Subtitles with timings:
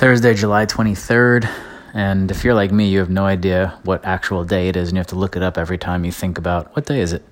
[0.00, 1.46] Thursday, July 23rd.
[1.92, 4.96] And if you're like me, you have no idea what actual day it is, and
[4.96, 7.22] you have to look it up every time you think about what day is it.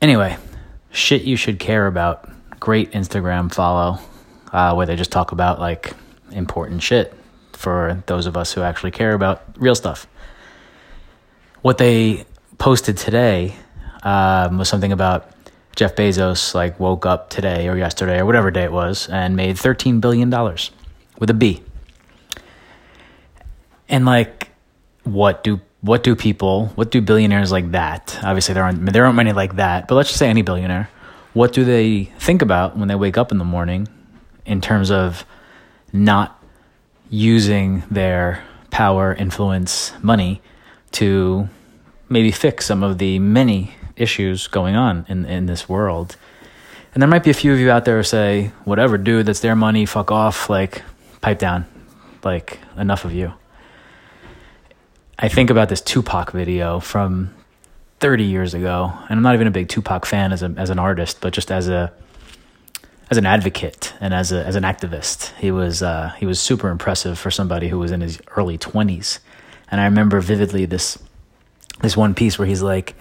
[0.00, 0.36] Anyway,
[0.92, 2.30] shit you should care about.
[2.60, 3.98] Great Instagram follow
[4.52, 5.94] uh, where they just talk about like
[6.30, 7.12] important shit
[7.54, 10.06] for those of us who actually care about real stuff.
[11.60, 12.24] What they
[12.58, 13.56] posted today
[14.04, 15.28] um, was something about
[15.74, 19.58] Jeff Bezos like woke up today or yesterday or whatever day it was and made
[19.58, 20.70] thirteen billion dollars
[21.18, 21.62] with a B.
[23.88, 24.50] And like,
[25.04, 28.18] what do what do people, what do billionaires like that?
[28.24, 30.90] Obviously, there aren't there aren't many like that, but let's just say any billionaire.
[31.32, 33.86] What do they think about when they wake up in the morning,
[34.44, 35.24] in terms of
[35.92, 36.42] not
[37.08, 40.42] using their power, influence, money
[40.92, 41.48] to
[42.08, 46.16] maybe fix some of the many issues going on in in this world?
[46.94, 49.40] And there might be a few of you out there who say, "Whatever, dude, that's
[49.40, 49.86] their money.
[49.86, 50.50] Fuck off.
[50.50, 50.82] Like,
[51.26, 51.66] pipe down.
[52.22, 53.32] Like, enough of you."
[55.18, 57.34] I think about this Tupac video from
[58.00, 60.78] 30 years ago, and I'm not even a big Tupac fan as a, as an
[60.78, 61.92] artist, but just as a
[63.10, 66.68] as an advocate and as a as an activist, he was uh, he was super
[66.68, 69.18] impressive for somebody who was in his early 20s.
[69.70, 70.98] And I remember vividly this
[71.80, 72.94] this one piece where he's like,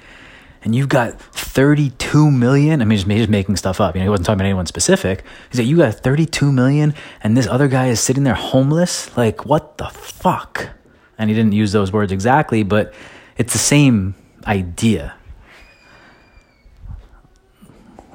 [0.66, 2.82] "And you've got 32 million.
[2.82, 3.96] I mean, just, just making stuff up.
[3.96, 5.24] You know, he wasn't talking about anyone specific.
[5.50, 9.16] He's like, "You got 32 million, and this other guy is sitting there homeless.
[9.16, 10.76] Like, what the fuck?"
[11.18, 12.94] and he didn't use those words exactly, but
[13.38, 15.14] it's the same idea.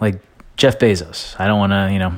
[0.00, 0.20] Like
[0.56, 2.14] Jeff Bezos, I don't want to, you know,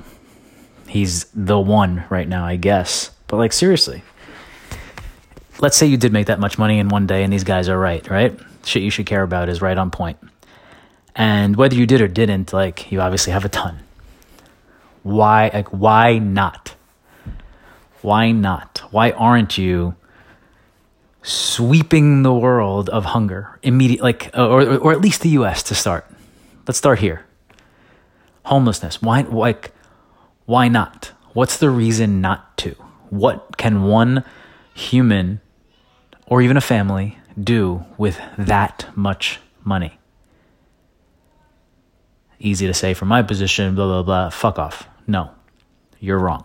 [0.87, 3.11] he's the one right now, I guess.
[3.27, 4.03] But like seriously,
[5.61, 7.79] let's say you did make that much money in one day and these guys are
[7.79, 8.39] right, right?
[8.65, 10.19] Shit you should care about is right on point.
[11.15, 13.81] And whether you did or didn't, like you obviously have a ton.
[15.03, 16.75] Why like why not?
[18.01, 18.83] Why not?
[18.91, 19.97] Why aren't you
[21.23, 25.75] sweeping the world of hunger immediate like uh, or or at least the US to
[25.75, 26.07] start.
[26.67, 27.25] Let's start here.
[28.45, 29.01] Homelessness.
[29.01, 29.73] Why like
[30.47, 31.13] why not?
[31.33, 32.71] What's the reason not to?
[33.11, 34.25] What can one
[34.75, 35.41] human
[36.27, 39.99] or even a family do with that much money?
[42.39, 44.31] Easy to say from my position, blah, blah, blah.
[44.31, 44.89] Fuck off.
[45.07, 45.31] No,
[46.01, 46.45] you're wrong.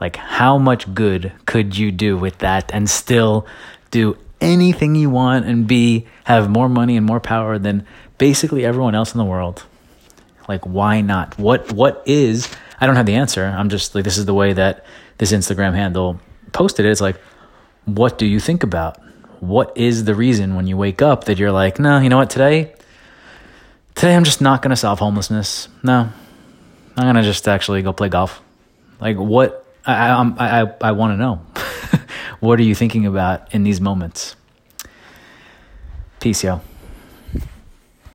[0.00, 3.46] Like, how much good could you do with that and still
[3.90, 7.86] do anything you want and be have more money and more power than
[8.18, 9.64] basically everyone else in the world?
[10.48, 11.38] Like, why not?
[11.38, 12.48] What what is?
[12.80, 13.44] I don't have the answer.
[13.44, 14.84] I'm just like this is the way that
[15.18, 16.18] this Instagram handle
[16.52, 16.90] posted it.
[16.90, 17.16] It's like,
[17.84, 19.00] what do you think about?
[19.40, 22.30] What is the reason when you wake up that you're like, no, you know what,
[22.30, 22.74] today,
[23.94, 25.68] today I'm just not gonna solve homelessness.
[25.82, 26.10] No,
[26.96, 28.42] I'm gonna just actually go play golf.
[29.00, 31.40] Like, what I I I, I want to know.
[32.40, 34.36] what are you thinking about in these moments?
[36.20, 36.60] Peace, yo.